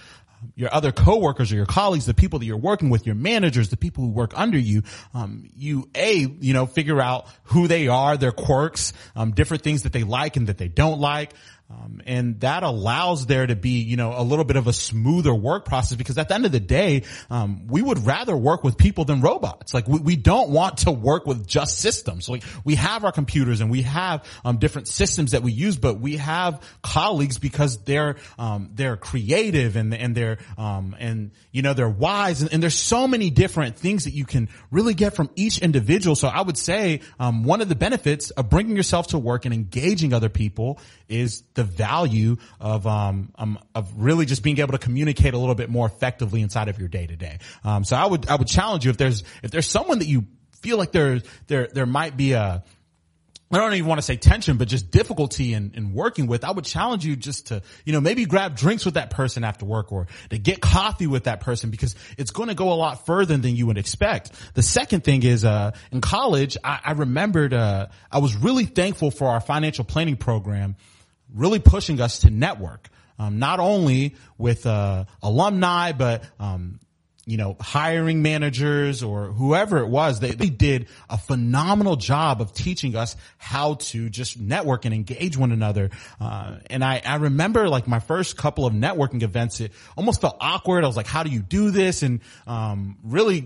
your 0.55 0.73
other 0.75 0.93
coworkers 0.93 1.53
or 1.53 1.57
your 1.57 1.67
colleagues, 1.67 2.07
the 2.07 2.15
people 2.15 2.39
that 2.39 2.47
you're 2.47 2.57
working 2.57 2.91
with, 2.91 3.07
your 3.07 3.15
managers, 3.15 3.69
the 3.69 3.77
people 3.77 4.05
who 4.05 4.11
work 4.11 4.33
under 4.35 4.59
you, 4.59 4.83
um, 5.15 5.49
you 5.55 5.89
a 5.95 6.15
you 6.17 6.53
know 6.53 6.67
figure 6.67 7.01
out 7.01 7.27
who 7.45 7.69
they 7.69 7.89
are, 7.89 8.17
their 8.17 8.33
quirks, 8.33 8.93
um, 9.17 9.33
different 9.33 9.63
things 9.63 9.83
that 9.83 9.93
they 9.93 10.03
like 10.03 10.37
and 10.37 10.47
that 10.47 10.59
they 10.59 10.69
don't 10.69 11.01
like. 11.01 11.33
Um, 11.71 12.03
and 12.05 12.41
that 12.41 12.65
allows 12.65 13.27
there 13.27 13.47
to 13.47 13.55
be, 13.55 13.81
you 13.83 13.97
know, 13.97 14.13
a 14.17 14.25
little 14.25 14.45
bit 14.45 14.57
of 14.57 14.67
a 14.67 14.73
smoother 14.73 15.33
work 15.33 15.65
process 15.65 15.97
because 15.97 16.19
at 16.19 16.29
the 16.29 16.35
end 16.35 16.45
of 16.45 16.51
the 16.51 16.59
day, 16.59 17.05
um, 17.31 17.69
we 17.69 17.81
would 17.81 18.05
rather 18.05 18.37
work 18.37 18.65
with 18.65 18.77
people 18.77 19.05
than 19.05 19.21
robots. 19.21 19.73
Like 19.73 19.87
we, 19.87 20.01
we 20.01 20.17
don't 20.17 20.51
want 20.51 20.79
to 20.79 20.91
work 20.91 21.27
with 21.27 21.47
just 21.47 21.79
systems. 21.79 22.29
Like 22.29 22.43
we 22.65 22.75
have 22.75 23.05
our 23.05 23.13
computers 23.13 23.61
and 23.61 23.71
we 23.71 23.83
have, 23.83 24.25
um, 24.45 24.59
different 24.59 24.89
systems 24.89 25.31
that 25.31 25.45
we 25.45 25.53
use, 25.53 25.77
but 25.77 26.01
we 26.01 26.17
have 26.17 26.61
colleagues 26.83 27.39
because 27.39 27.79
they're, 27.85 28.17
um, 28.37 28.71
they're 28.75 28.97
creative 28.97 29.77
and, 29.77 29.95
and 29.95 30.17
they're, 30.17 30.39
um, 30.59 30.97
and, 30.99 31.31
you 31.53 31.63
know, 31.63 31.73
they're 31.73 31.89
wise 31.89 32.43
and, 32.43 32.53
and, 32.53 32.61
there's 32.61 32.75
so 32.75 33.07
many 33.07 33.31
different 33.31 33.77
things 33.79 34.05
that 34.05 34.13
you 34.13 34.25
can 34.25 34.49
really 34.73 34.93
get 34.93 35.15
from 35.15 35.31
each 35.37 35.59
individual. 35.61 36.17
So 36.17 36.27
I 36.27 36.43
would 36.43 36.59
say, 36.59 37.01
um, 37.21 37.45
one 37.45 37.61
of 37.61 37.69
the 37.69 37.77
benefits 37.77 38.31
of 38.31 38.51
bringing 38.51 38.77
yourself 38.77 39.09
to 39.09 39.19
work 39.19 39.45
and 39.45 39.55
engaging 39.55 40.13
other 40.13 40.29
people 40.29 40.81
is 41.09 41.43
the 41.55 41.60
value 41.65 42.37
of 42.61 42.87
um, 42.87 43.33
um, 43.37 43.59
of 43.75 43.93
really 43.97 44.27
just 44.27 44.43
being 44.43 44.59
able 44.59 44.73
to 44.73 44.79
communicate 44.79 45.35
a 45.35 45.39
little 45.39 45.55
bit 45.55 45.71
more 45.71 45.87
effectively 45.87 46.43
inside 46.43 46.69
of 46.69 46.79
your 46.79 46.89
day 46.89 47.07
to 47.07 47.17
day. 47.17 47.39
So 47.83 47.97
I 47.97 48.07
would 48.07 48.29
I 48.29 48.37
would 48.37 48.49
challenge 48.49 48.85
you 48.85 48.91
if 48.91 48.97
there's 48.97 49.25
if 49.43 49.51
there's 49.51 49.69
someone 49.69 50.01
that 50.01 50.09
you 50.09 50.27
feel 50.61 50.79
like 50.79 50.93
there 50.93 51.21
there 51.47 51.69
there 51.73 51.87
might 51.87 52.17
be 52.17 52.33
a 52.33 52.63
I 53.53 53.59
don't 53.59 53.75
even 53.75 53.89
want 53.89 53.99
to 53.99 54.03
say 54.03 54.17
tension, 54.17 54.59
but 54.59 54.69
just 54.69 54.93
difficulty 54.93 55.55
in, 55.55 55.73
in 55.75 55.93
working 55.93 56.29
with, 56.29 56.45
I 56.45 56.53
would 56.53 56.65
challenge 56.65 57.05
you 57.05 57.17
just 57.17 57.49
to, 57.49 57.63
you 57.85 57.93
know, 57.93 58.01
maybe 58.01 58.25
grab 58.25 58.55
drinks 58.55 58.85
with 58.85 58.95
that 58.95 59.11
person 59.11 59.43
after 59.43 59.67
work 59.67 59.91
or 59.91 60.07
to 60.31 60.39
get 60.39 60.61
coffee 60.61 61.09
with 61.09 61.25
that 61.25 61.41
person 61.41 61.71
because 61.71 61.97
it's 62.17 62.31
going 62.31 62.49
to 62.49 62.55
go 62.55 62.73
a 62.73 62.75
lot 62.75 63.07
further 63.07 63.37
than 63.37 63.57
you 63.57 63.67
would 63.67 63.79
expect. 63.79 64.31
The 64.55 64.63
second 64.63 65.03
thing 65.03 65.25
is, 65.25 65.45
uh, 65.45 65.73
in 65.91 66.01
college, 66.01 66.57
I, 66.63 66.79
I 66.85 66.93
remembered, 66.93 67.53
uh, 67.53 67.89
I 68.13 68.19
was 68.19 68.37
really 68.37 68.67
thankful 68.67 69.11
for 69.11 69.27
our 69.27 69.41
financial 69.41 69.85
planning 69.85 70.17
program 70.17 70.77
really 71.35 71.59
pushing 71.59 72.01
us 72.01 72.21
to 72.21 72.31
network. 72.31 72.89
Um, 73.19 73.39
not 73.39 73.61
only 73.61 74.15
with 74.39 74.65
uh, 74.65 75.05
alumni, 75.23 75.93
but 75.93 76.25
um, 76.39 76.81
you 77.27 77.37
know, 77.37 77.57
hiring 77.61 78.23
managers 78.23 79.03
or 79.03 79.27
whoever 79.27 79.79
it 79.79 79.87
was, 79.87 80.21
they, 80.21 80.33
they 80.33 80.49
did 80.49 80.89
a 81.09 81.17
phenomenal 81.17 81.95
job 81.97 82.41
of 82.41 82.53
teaching 82.53 82.97
us 82.97 83.15
how 83.39 83.75
to 83.75 84.09
just 84.09 84.41
network 84.41 84.85
and 84.85 84.93
engage 84.93 85.37
one 85.37 85.53
another. 85.53 85.91
Uh, 86.21 86.57
and 86.69 86.83
I, 86.83 87.03
I 87.05 87.17
remember 87.17 87.69
like 87.69 87.87
my 87.87 88.01
first 88.01 88.37
couple 88.37 88.67
of 88.67 88.73
networking 88.73 89.23
events, 89.23 89.61
it 89.61 89.73
almost 89.97 90.21
felt 90.21 90.39
awkward. 90.41 90.83
I 90.83 90.87
was 90.89 90.97
like, 90.97 91.07
how 91.07 91.23
do 91.23 91.31
you 91.31 91.41
do 91.41 91.71
this? 91.71 92.03
And, 92.03 92.21
um, 92.47 92.99
really 93.05 93.43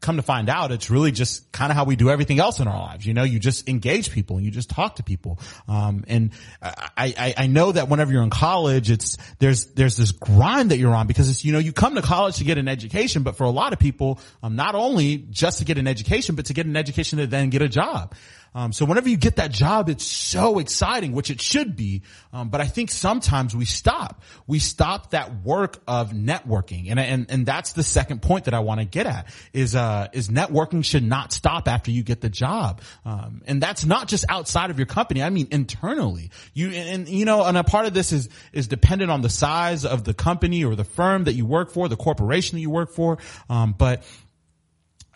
come 0.00 0.16
to 0.16 0.22
find 0.22 0.48
out, 0.48 0.70
it's 0.70 0.90
really 0.90 1.10
just 1.10 1.50
kind 1.50 1.72
of 1.72 1.76
how 1.76 1.84
we 1.84 1.96
do 1.96 2.08
everything 2.08 2.38
else 2.38 2.60
in 2.60 2.68
our 2.68 2.78
lives. 2.78 3.04
You 3.04 3.14
know, 3.14 3.24
you 3.24 3.38
just 3.38 3.68
engage 3.68 4.12
people 4.12 4.36
and 4.36 4.44
you 4.44 4.52
just 4.52 4.70
talk 4.70 4.96
to 4.96 5.02
people. 5.02 5.40
Um, 5.66 6.04
and 6.06 6.30
I, 6.62 6.82
I, 6.96 7.34
I 7.36 7.46
know 7.46 7.72
that 7.72 7.88
whenever 7.88 8.12
you're 8.12 8.22
in 8.22 8.30
college, 8.30 8.90
it's, 8.90 9.16
there's, 9.38 9.66
there's 9.66 9.96
this 9.96 10.12
grind 10.12 10.70
that 10.70 10.78
you're 10.78 10.94
on 10.94 11.06
because 11.06 11.28
it's, 11.28 11.44
you 11.44 11.52
know, 11.52 11.58
you 11.58 11.72
come 11.72 11.96
to 11.96 12.02
college 12.02 12.36
to 12.36 12.44
get 12.44 12.58
an 12.58 12.68
education, 12.68 13.22
but 13.22 13.36
for 13.36 13.44
a 13.44 13.50
lot 13.50 13.72
of 13.72 13.78
people, 13.78 14.20
um, 14.42 14.54
not 14.54 14.74
only 14.74 15.18
just 15.18 15.58
to 15.58 15.64
get 15.64 15.78
an 15.78 15.88
education, 15.88 16.36
but 16.36 16.46
to 16.46 16.54
get 16.54 16.66
an 16.66 16.76
education 16.76 17.18
to 17.18 17.26
then 17.26 17.50
get 17.50 17.62
a 17.62 17.68
job. 17.68 18.14
Um, 18.58 18.72
so 18.72 18.84
whenever 18.84 19.08
you 19.08 19.16
get 19.16 19.36
that 19.36 19.52
job, 19.52 19.88
it's 19.88 20.04
so 20.04 20.58
exciting, 20.58 21.12
which 21.12 21.30
it 21.30 21.40
should 21.40 21.76
be. 21.76 22.02
Um, 22.32 22.48
but 22.48 22.60
I 22.60 22.66
think 22.66 22.90
sometimes 22.90 23.54
we 23.54 23.64
stop. 23.64 24.20
We 24.48 24.58
stop 24.58 25.10
that 25.10 25.44
work 25.44 25.80
of 25.86 26.10
networking, 26.10 26.90
and 26.90 26.98
and 26.98 27.30
and 27.30 27.46
that's 27.46 27.74
the 27.74 27.84
second 27.84 28.20
point 28.20 28.46
that 28.46 28.54
I 28.54 28.58
want 28.58 28.80
to 28.80 28.84
get 28.84 29.06
at 29.06 29.28
is 29.52 29.76
uh 29.76 30.08
is 30.12 30.28
networking 30.28 30.84
should 30.84 31.04
not 31.04 31.32
stop 31.32 31.68
after 31.68 31.92
you 31.92 32.02
get 32.02 32.20
the 32.20 32.28
job, 32.28 32.80
um, 33.04 33.42
and 33.46 33.62
that's 33.62 33.84
not 33.84 34.08
just 34.08 34.24
outside 34.28 34.70
of 34.70 34.78
your 34.78 34.86
company. 34.86 35.22
I 35.22 35.30
mean 35.30 35.46
internally. 35.52 36.32
You 36.52 36.70
and, 36.72 36.88
and 36.88 37.08
you 37.08 37.26
know, 37.26 37.44
and 37.44 37.56
a 37.56 37.62
part 37.62 37.86
of 37.86 37.94
this 37.94 38.10
is 38.10 38.28
is 38.52 38.66
dependent 38.66 39.12
on 39.12 39.22
the 39.22 39.30
size 39.30 39.84
of 39.84 40.02
the 40.02 40.14
company 40.14 40.64
or 40.64 40.74
the 40.74 40.82
firm 40.82 41.24
that 41.24 41.34
you 41.34 41.46
work 41.46 41.70
for, 41.70 41.88
the 41.88 41.96
corporation 41.96 42.56
that 42.56 42.62
you 42.62 42.70
work 42.70 42.90
for. 42.90 43.18
Um, 43.48 43.76
but 43.78 44.02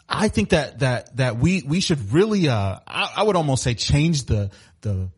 I 0.09 0.28
think 0.28 0.50
that 0.50 0.80
that 0.80 1.16
that 1.16 1.37
we 1.38 1.62
we 1.62 1.80
should 1.80 2.12
really 2.12 2.49
uh 2.49 2.78
I, 2.87 3.12
I 3.16 3.23
would 3.23 3.37
almost 3.37 3.62
say 3.62 3.75
change 3.75 4.25
the 4.25 4.50
the 4.82 5.11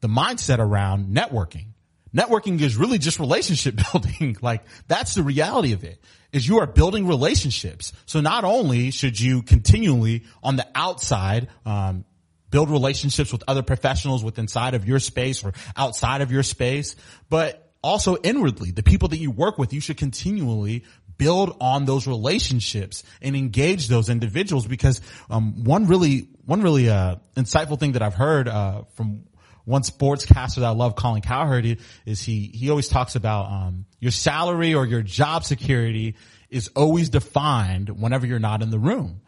the 0.00 0.08
mindset 0.08 0.58
around 0.58 1.14
networking. 1.14 1.66
Networking 2.14 2.60
is 2.60 2.76
really 2.76 2.98
just 2.98 3.18
relationship 3.18 3.78
building. 3.92 4.36
like 4.40 4.64
that's 4.88 5.14
the 5.14 5.22
reality 5.22 5.72
of 5.72 5.84
it 5.84 6.02
is 6.32 6.46
you 6.46 6.58
are 6.58 6.66
building 6.66 7.06
relationships. 7.06 7.92
So 8.06 8.20
not 8.20 8.44
only 8.44 8.90
should 8.90 9.18
you 9.18 9.42
continually 9.42 10.24
on 10.42 10.56
the 10.56 10.66
outside, 10.74 11.48
um, 11.64 12.04
build 12.50 12.70
relationships 12.70 13.32
with 13.32 13.42
other 13.48 13.62
professionals 13.62 14.22
within 14.22 14.44
inside 14.44 14.74
of 14.74 14.86
your 14.86 14.98
space 14.98 15.44
or 15.44 15.52
outside 15.76 16.20
of 16.20 16.30
your 16.30 16.42
space, 16.42 16.96
but 17.28 17.72
also 17.82 18.16
inwardly, 18.16 18.70
the 18.70 18.82
people 18.82 19.08
that 19.08 19.18
you 19.18 19.30
work 19.30 19.58
with, 19.58 19.72
you 19.72 19.80
should 19.80 19.96
continually 19.96 20.84
build 21.18 21.56
on 21.60 21.84
those 21.84 22.06
relationships 22.06 23.02
and 23.22 23.36
engage 23.36 23.88
those 23.88 24.08
individuals 24.08 24.66
because, 24.66 25.00
um, 25.30 25.64
one 25.64 25.86
really, 25.86 26.28
one 26.44 26.62
really, 26.62 26.88
uh, 26.88 27.16
insightful 27.36 27.78
thing 27.78 27.92
that 27.92 28.02
I've 28.02 28.14
heard, 28.14 28.48
uh, 28.48 28.82
from 28.94 29.24
one 29.64 29.82
sportscaster 29.82 30.56
that 30.56 30.64
I 30.64 30.70
love, 30.70 30.94
Colin 30.94 31.22
Cowherd, 31.22 31.78
is 32.04 32.22
he, 32.22 32.50
he 32.54 32.70
always 32.70 32.88
talks 32.88 33.16
about, 33.16 33.50
um, 33.50 33.86
your 34.00 34.12
salary 34.12 34.74
or 34.74 34.86
your 34.86 35.02
job 35.02 35.44
security 35.44 36.14
is 36.50 36.70
always 36.76 37.08
defined 37.08 37.90
whenever 37.90 38.26
you're 38.26 38.38
not 38.38 38.62
in 38.62 38.70
the 38.70 38.78
room. 38.78 39.20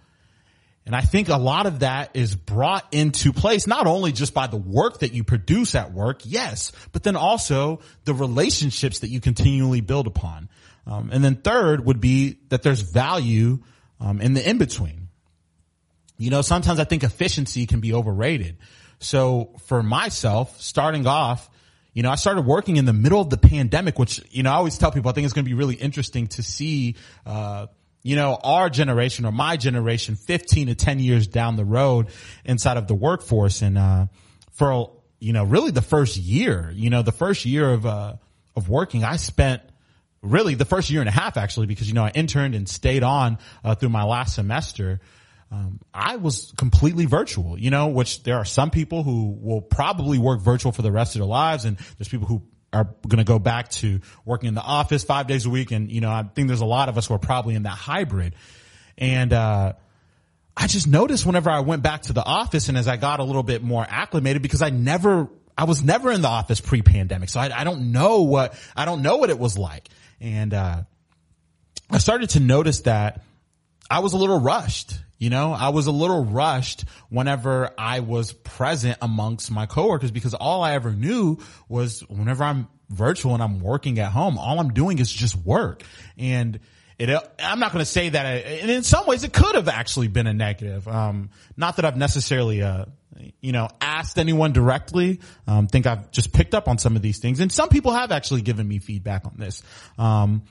And 0.88 0.96
I 0.96 1.02
think 1.02 1.28
a 1.28 1.36
lot 1.36 1.66
of 1.66 1.80
that 1.80 2.12
is 2.14 2.34
brought 2.34 2.82
into 2.92 3.34
place 3.34 3.66
not 3.66 3.86
only 3.86 4.10
just 4.10 4.32
by 4.32 4.46
the 4.46 4.56
work 4.56 5.00
that 5.00 5.12
you 5.12 5.22
produce 5.22 5.74
at 5.74 5.92
work, 5.92 6.22
yes, 6.24 6.72
but 6.92 7.02
then 7.02 7.14
also 7.14 7.80
the 8.04 8.14
relationships 8.14 9.00
that 9.00 9.08
you 9.08 9.20
continually 9.20 9.82
build 9.82 10.06
upon. 10.06 10.48
Um, 10.88 11.10
and 11.12 11.22
then 11.22 11.36
third 11.36 11.84
would 11.84 12.00
be 12.00 12.38
that 12.48 12.62
there's 12.62 12.80
value 12.80 13.58
um, 14.00 14.20
in 14.20 14.32
the 14.32 14.48
in 14.48 14.58
between. 14.58 15.08
You 16.16 16.30
know, 16.30 16.42
sometimes 16.42 16.80
I 16.80 16.84
think 16.84 17.04
efficiency 17.04 17.66
can 17.66 17.80
be 17.80 17.92
overrated. 17.92 18.56
So 18.98 19.54
for 19.66 19.82
myself, 19.82 20.60
starting 20.60 21.06
off, 21.06 21.48
you 21.92 22.02
know, 22.02 22.10
I 22.10 22.16
started 22.16 22.42
working 22.42 22.76
in 22.76 22.86
the 22.86 22.92
middle 22.92 23.20
of 23.20 23.30
the 23.30 23.36
pandemic, 23.36 23.98
which, 23.98 24.20
you 24.30 24.42
know, 24.42 24.50
I 24.50 24.54
always 24.54 24.78
tell 24.78 24.90
people 24.90 25.10
I 25.10 25.14
think 25.14 25.26
it's 25.26 25.34
going 25.34 25.44
to 25.44 25.48
be 25.48 25.54
really 25.54 25.74
interesting 25.74 26.26
to 26.28 26.42
see, 26.42 26.96
uh, 27.26 27.66
you 28.02 28.16
know, 28.16 28.38
our 28.42 28.70
generation 28.70 29.24
or 29.24 29.32
my 29.32 29.56
generation 29.56 30.16
15 30.16 30.68
to 30.68 30.74
10 30.74 31.00
years 31.00 31.26
down 31.26 31.56
the 31.56 31.64
road 31.64 32.08
inside 32.44 32.76
of 32.76 32.88
the 32.88 32.94
workforce. 32.94 33.62
And, 33.62 33.78
uh, 33.78 34.06
for, 34.52 34.92
you 35.20 35.32
know, 35.32 35.44
really 35.44 35.70
the 35.70 35.82
first 35.82 36.16
year, 36.16 36.72
you 36.74 36.90
know, 36.90 37.02
the 37.02 37.12
first 37.12 37.44
year 37.44 37.72
of, 37.72 37.86
uh, 37.86 38.14
of 38.56 38.68
working, 38.68 39.04
I 39.04 39.16
spent 39.16 39.62
really 40.22 40.54
the 40.54 40.64
first 40.64 40.90
year 40.90 41.00
and 41.00 41.08
a 41.08 41.12
half 41.12 41.36
actually 41.36 41.66
because, 41.66 41.88
you 41.88 41.94
know, 41.94 42.04
I 42.04 42.10
interned 42.10 42.54
and 42.54 42.68
stayed 42.68 43.02
on, 43.02 43.38
uh, 43.64 43.74
through 43.74 43.90
my 43.90 44.04
last 44.04 44.34
semester 44.34 45.00
um, 45.50 45.80
I 45.94 46.16
was 46.16 46.52
completely 46.56 47.06
virtual, 47.06 47.58
you 47.58 47.70
know, 47.70 47.88
which 47.88 48.22
there 48.22 48.36
are 48.36 48.44
some 48.44 48.70
people 48.70 49.02
who 49.02 49.30
will 49.40 49.62
probably 49.62 50.18
work 50.18 50.40
virtual 50.40 50.72
for 50.72 50.82
the 50.82 50.92
rest 50.92 51.14
of 51.14 51.20
their 51.20 51.28
lives. 51.28 51.64
And 51.64 51.78
there's 51.96 52.08
people 52.08 52.26
who 52.26 52.42
are 52.72 52.84
going 53.06 53.18
to 53.18 53.24
go 53.24 53.38
back 53.38 53.70
to 53.70 54.00
working 54.26 54.48
in 54.48 54.54
the 54.54 54.62
office 54.62 55.04
five 55.04 55.26
days 55.26 55.46
a 55.46 55.50
week. 55.50 55.70
And, 55.70 55.90
you 55.90 56.02
know, 56.02 56.10
I 56.10 56.22
think 56.22 56.48
there's 56.48 56.60
a 56.60 56.66
lot 56.66 56.90
of 56.90 56.98
us 56.98 57.06
who 57.06 57.14
are 57.14 57.18
probably 57.18 57.54
in 57.54 57.62
that 57.62 57.70
hybrid. 57.70 58.34
And, 58.98 59.32
uh, 59.32 59.72
I 60.54 60.66
just 60.66 60.88
noticed 60.88 61.24
whenever 61.24 61.50
I 61.50 61.60
went 61.60 61.82
back 61.82 62.02
to 62.02 62.12
the 62.12 62.24
office 62.24 62.68
and 62.68 62.76
as 62.76 62.88
I 62.88 62.96
got 62.96 63.20
a 63.20 63.24
little 63.24 63.44
bit 63.44 63.62
more 63.62 63.86
acclimated 63.88 64.42
because 64.42 64.60
I 64.60 64.70
never, 64.70 65.28
I 65.58 65.64
was 65.64 65.82
never 65.82 66.10
in 66.12 66.22
the 66.22 66.28
office 66.28 66.60
pre-pandemic. 66.60 67.28
So 67.28 67.40
I, 67.40 67.50
I 67.60 67.64
don't 67.64 67.92
know 67.92 68.22
what, 68.22 68.54
I 68.76 68.84
don't 68.84 69.02
know 69.02 69.16
what 69.16 69.28
it 69.28 69.38
was 69.38 69.58
like. 69.58 69.88
And, 70.20 70.54
uh, 70.54 70.82
I 71.90 71.98
started 71.98 72.30
to 72.30 72.40
notice 72.40 72.82
that 72.82 73.22
I 73.90 74.00
was 74.00 74.12
a 74.12 74.16
little 74.16 74.38
rushed 74.38 74.98
you 75.18 75.30
know, 75.30 75.52
I 75.52 75.70
was 75.70 75.88
a 75.88 75.92
little 75.92 76.24
rushed 76.24 76.84
whenever 77.08 77.70
I 77.76 78.00
was 78.00 78.32
present 78.32 78.98
amongst 79.02 79.50
my 79.50 79.66
coworkers 79.66 80.12
because 80.12 80.32
all 80.32 80.62
I 80.62 80.74
ever 80.74 80.92
knew 80.92 81.38
was 81.68 82.00
whenever 82.08 82.44
I'm 82.44 82.68
virtual 82.88 83.34
and 83.34 83.42
I'm 83.42 83.58
working 83.58 83.98
at 83.98 84.12
home, 84.12 84.38
all 84.38 84.60
I'm 84.60 84.72
doing 84.72 85.00
is 85.00 85.12
just 85.12 85.34
work. 85.34 85.82
And 86.16 86.60
it, 86.98 87.10
I'm 87.38 87.60
not 87.60 87.72
going 87.72 87.82
to 87.82 87.90
say 87.90 88.08
that, 88.08 88.26
and 88.26 88.70
in 88.70 88.82
some 88.82 89.06
ways 89.06 89.22
it 89.24 89.32
could 89.32 89.54
have 89.54 89.68
actually 89.68 90.08
been 90.08 90.26
a 90.26 90.34
negative. 90.34 90.88
Um, 90.88 91.30
not 91.56 91.76
that 91.76 91.84
I've 91.84 91.96
necessarily, 91.96 92.62
uh, 92.62 92.86
you 93.40 93.52
know, 93.52 93.68
asked 93.80 94.18
anyone 94.18 94.52
directly. 94.52 95.20
Um, 95.46 95.68
think 95.68 95.86
I've 95.86 96.10
just 96.10 96.32
picked 96.32 96.54
up 96.54 96.68
on 96.68 96.78
some 96.78 96.96
of 96.96 97.02
these 97.02 97.18
things 97.18 97.40
and 97.40 97.50
some 97.52 97.68
people 97.68 97.92
have 97.92 98.12
actually 98.12 98.42
given 98.42 98.66
me 98.66 98.78
feedback 98.78 99.24
on 99.26 99.34
this. 99.36 99.62
Um, 99.96 100.42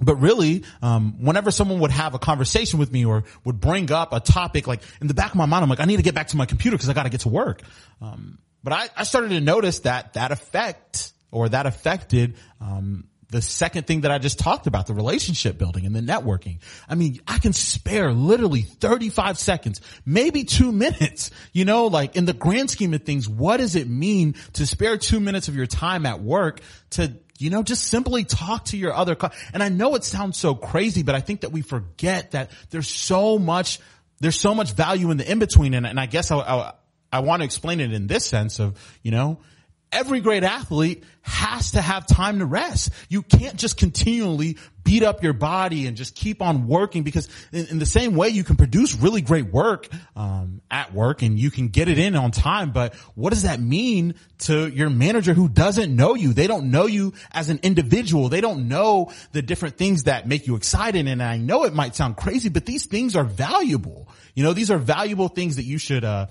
but 0.00 0.16
really, 0.16 0.64
um, 0.82 1.24
whenever 1.24 1.50
someone 1.50 1.80
would 1.80 1.90
have 1.90 2.14
a 2.14 2.18
conversation 2.18 2.78
with 2.78 2.92
me 2.92 3.06
or 3.06 3.24
would 3.44 3.60
bring 3.60 3.90
up 3.90 4.12
a 4.12 4.20
topic, 4.20 4.66
like 4.66 4.82
in 5.00 5.06
the 5.06 5.14
back 5.14 5.30
of 5.30 5.36
my 5.36 5.46
mind, 5.46 5.62
I'm 5.62 5.70
like, 5.70 5.80
I 5.80 5.86
need 5.86 5.96
to 5.96 6.02
get 6.02 6.14
back 6.14 6.28
to 6.28 6.36
my 6.36 6.44
computer 6.44 6.76
because 6.76 6.90
I 6.90 6.92
got 6.92 7.04
to 7.04 7.08
get 7.08 7.20
to 7.20 7.30
work. 7.30 7.62
Um, 8.02 8.38
but 8.62 8.72
I, 8.72 8.88
I, 8.96 9.04
started 9.04 9.30
to 9.30 9.40
notice 9.40 9.80
that 9.80 10.14
that 10.14 10.32
effect 10.32 11.12
or 11.30 11.48
that 11.48 11.66
affected 11.66 12.36
um, 12.60 13.04
the 13.28 13.42
second 13.42 13.86
thing 13.86 14.02
that 14.02 14.10
I 14.10 14.18
just 14.18 14.38
talked 14.38 14.66
about, 14.66 14.86
the 14.86 14.94
relationship 14.94 15.58
building 15.58 15.84
and 15.84 15.94
the 15.94 16.00
networking. 16.00 16.58
I 16.88 16.94
mean, 16.94 17.20
I 17.26 17.38
can 17.38 17.52
spare 17.52 18.12
literally 18.12 18.62
35 18.62 19.38
seconds, 19.38 19.80
maybe 20.04 20.44
two 20.44 20.70
minutes, 20.72 21.30
you 21.52 21.64
know, 21.64 21.86
like 21.86 22.16
in 22.16 22.24
the 22.24 22.32
grand 22.32 22.70
scheme 22.70 22.94
of 22.94 23.02
things, 23.02 23.28
what 23.28 23.56
does 23.58 23.74
it 23.74 23.88
mean 23.88 24.34
to 24.54 24.66
spare 24.66 24.96
two 24.96 25.20
minutes 25.20 25.48
of 25.48 25.56
your 25.56 25.66
time 25.66 26.06
at 26.06 26.20
work 26.20 26.60
to 26.90 27.16
you 27.38 27.50
know, 27.50 27.62
just 27.62 27.84
simply 27.84 28.24
talk 28.24 28.64
to 28.66 28.78
your 28.78 28.94
other, 28.94 29.14
co- 29.14 29.28
and 29.52 29.62
I 29.62 29.68
know 29.68 29.94
it 29.94 30.04
sounds 30.04 30.38
so 30.38 30.54
crazy, 30.54 31.02
but 31.02 31.14
I 31.14 31.20
think 31.20 31.42
that 31.42 31.52
we 31.52 31.60
forget 31.60 32.30
that 32.30 32.50
there's 32.70 32.88
so 32.88 33.38
much, 33.38 33.78
there's 34.20 34.40
so 34.40 34.54
much 34.54 34.72
value 34.72 35.10
in 35.10 35.18
the 35.18 35.30
in-between. 35.30 35.74
And, 35.74 35.86
and 35.86 36.00
I 36.00 36.06
guess 36.06 36.30
I, 36.30 36.38
I, 36.38 36.72
I 37.12 37.20
want 37.20 37.40
to 37.40 37.44
explain 37.44 37.80
it 37.80 37.92
in 37.92 38.06
this 38.06 38.24
sense 38.24 38.58
of, 38.58 38.78
you 39.02 39.10
know, 39.10 39.40
every 39.92 40.20
great 40.20 40.44
athlete 40.44 41.04
has 41.22 41.72
to 41.72 41.80
have 41.80 42.06
time 42.06 42.38
to 42.38 42.46
rest. 42.46 42.90
You 43.08 43.22
can't 43.22 43.56
just 43.56 43.76
continually 43.76 44.58
beat 44.84 45.02
up 45.02 45.24
your 45.24 45.32
body 45.32 45.86
and 45.88 45.96
just 45.96 46.14
keep 46.14 46.40
on 46.40 46.68
working 46.68 47.02
because 47.02 47.28
in, 47.52 47.66
in 47.66 47.78
the 47.80 47.86
same 47.86 48.14
way 48.14 48.28
you 48.28 48.44
can 48.44 48.54
produce 48.54 48.94
really 48.94 49.20
great 49.20 49.46
work 49.46 49.88
um, 50.14 50.60
at 50.70 50.94
work 50.94 51.22
and 51.22 51.38
you 51.38 51.50
can 51.50 51.68
get 51.68 51.88
it 51.88 51.98
in 51.98 52.14
on 52.14 52.30
time. 52.30 52.70
But 52.70 52.94
what 53.16 53.30
does 53.30 53.42
that 53.42 53.60
mean 53.60 54.14
to 54.40 54.68
your 54.68 54.88
manager 54.88 55.34
who 55.34 55.48
doesn't 55.48 55.94
know 55.94 56.14
you? 56.14 56.32
They 56.32 56.46
don't 56.46 56.70
know 56.70 56.86
you 56.86 57.14
as 57.32 57.50
an 57.50 57.58
individual. 57.64 58.28
They 58.28 58.40
don't 58.40 58.68
know 58.68 59.12
the 59.32 59.42
different 59.42 59.76
things 59.76 60.04
that 60.04 60.28
make 60.28 60.46
you 60.46 60.54
excited. 60.54 61.08
And 61.08 61.20
I 61.20 61.38
know 61.38 61.64
it 61.64 61.74
might 61.74 61.96
sound 61.96 62.16
crazy, 62.16 62.48
but 62.48 62.66
these 62.66 62.86
things 62.86 63.16
are 63.16 63.24
valuable. 63.24 64.08
You 64.34 64.44
know, 64.44 64.52
these 64.52 64.70
are 64.70 64.78
valuable 64.78 65.28
things 65.28 65.56
that 65.56 65.64
you 65.64 65.78
should, 65.78 66.04
uh, 66.04 66.26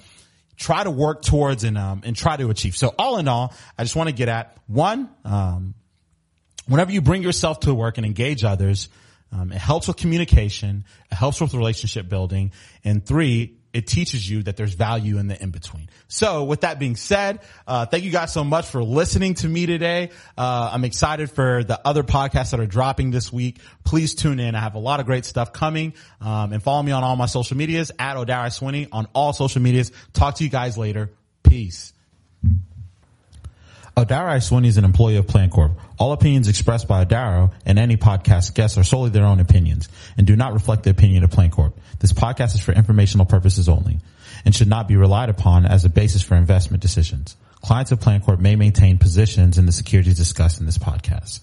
try 0.57 0.83
to 0.83 0.91
work 0.91 1.21
towards 1.21 1.63
and 1.63 1.77
um, 1.77 2.01
and 2.05 2.15
try 2.15 2.37
to 2.37 2.49
achieve. 2.49 2.75
So 2.75 2.93
all 2.97 3.17
in 3.17 3.27
all, 3.27 3.53
I 3.77 3.83
just 3.83 3.95
want 3.95 4.09
to 4.09 4.15
get 4.15 4.29
at 4.29 4.57
one. 4.67 5.09
Um, 5.23 5.75
whenever 6.67 6.91
you 6.91 7.01
bring 7.01 7.23
yourself 7.23 7.61
to 7.61 7.73
work 7.73 7.97
and 7.97 8.05
engage 8.05 8.43
others, 8.43 8.89
um, 9.31 9.51
it 9.51 9.57
helps 9.57 9.87
with 9.87 9.97
communication. 9.97 10.85
It 11.11 11.15
helps 11.15 11.41
with 11.41 11.53
relationship 11.53 12.07
building. 12.07 12.51
And 12.83 13.05
three, 13.05 13.57
it 13.75 13.87
teaches 13.87 14.27
you 14.27 14.41
that 14.43 14.55
there's 14.55 14.73
value 14.73 15.17
in 15.17 15.27
the 15.27 15.41
in 15.43 15.49
between. 15.49 15.89
So 16.07 16.45
with 16.45 16.61
that 16.61 16.79
being 16.79 16.95
said, 16.95 17.41
uh, 17.67 17.85
thank 17.85 18.05
you 18.05 18.09
guys 18.09 18.31
so 18.31 18.45
much 18.45 18.67
for 18.67 18.81
listening 18.81 19.33
to 19.35 19.49
me 19.49 19.65
today. 19.65 20.11
Uh, 20.37 20.69
I'm 20.71 20.85
excited 20.85 21.29
for 21.29 21.61
the 21.61 21.85
other 21.85 22.01
podcasts 22.01 22.51
that 22.51 22.61
are 22.61 22.65
dropping 22.65 23.11
this 23.11 23.33
week. 23.33 23.59
Please 23.83 24.15
tune 24.15 24.39
in. 24.39 24.55
I 24.55 24.61
have 24.61 24.75
a 24.75 24.79
lot 24.79 25.01
of 25.01 25.05
great 25.05 25.25
stuff 25.25 25.51
coming. 25.51 25.93
Um, 26.21 26.53
and 26.53 26.63
follow 26.63 26.83
me 26.83 26.93
on 26.93 27.03
all 27.03 27.17
my 27.17 27.25
social 27.25 27.57
medias 27.57 27.91
at 27.99 28.15
Odara 28.15 28.47
Swinney 28.47 28.87
on 28.93 29.09
all 29.13 29.33
social 29.33 29.61
medias. 29.61 29.91
Talk 30.13 30.35
to 30.35 30.45
you 30.45 30.49
guys 30.49 30.77
later. 30.77 31.11
Peace. 31.43 31.91
Odara 33.95 34.35
Swinney 34.41 34.67
is 34.67 34.75
an 34.75 34.83
employee 34.83 35.15
of 35.15 35.25
PlanCorp. 35.25 35.77
All 35.97 36.11
opinions 36.11 36.49
expressed 36.49 36.85
by 36.85 37.05
Odara 37.05 37.53
and 37.65 37.79
any 37.79 37.95
podcast 37.95 38.53
guests 38.53 38.77
are 38.77 38.83
solely 38.83 39.09
their 39.09 39.23
own 39.23 39.39
opinions 39.39 39.87
and 40.17 40.27
do 40.27 40.35
not 40.35 40.51
reflect 40.51 40.83
the 40.83 40.89
opinion 40.89 41.23
of 41.23 41.29
PlanCorp. 41.29 41.71
This 41.99 42.11
podcast 42.11 42.55
is 42.55 42.59
for 42.59 42.73
informational 42.73 43.25
purposes 43.25 43.69
only 43.69 43.99
and 44.43 44.53
should 44.53 44.67
not 44.67 44.89
be 44.89 44.97
relied 44.97 45.29
upon 45.29 45.65
as 45.65 45.85
a 45.85 45.89
basis 45.89 46.21
for 46.21 46.35
investment 46.35 46.81
decisions. 46.83 47.37
Clients 47.61 47.93
of 47.93 48.01
PlanCorp 48.01 48.39
may 48.39 48.57
maintain 48.57 48.97
positions 48.97 49.57
in 49.57 49.65
the 49.65 49.71
securities 49.71 50.17
discussed 50.17 50.59
in 50.59 50.65
this 50.65 50.77
podcast. 50.77 51.39